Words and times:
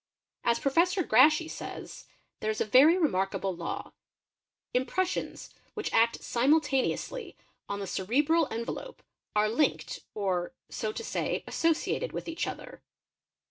As 0.43 0.57
Professor 0.57 1.03
Grashey 1.03 1.47
says: 1.47 2.07
"there 2.39 2.49
1s 2.51 2.59
a 2.59 2.65
very 2.65 2.97
remarkable 2.97 3.55
law: 3.55 3.93
impressions 4.73 5.53
which 5.75 5.93
act 5.93 6.23
simultaneously 6.23 7.37
on 7.69 7.79
the 7.79 7.85
cerebral 7.85 8.47
envelope 8.49 9.03
are 9.35 9.47
linked 9.47 9.99
or, 10.15 10.53
so 10.69 10.91
to 10.91 11.03
say, 11.03 11.43
associated 11.45 12.13
with 12.13 12.27
each 12.27 12.47
other." 12.47 12.81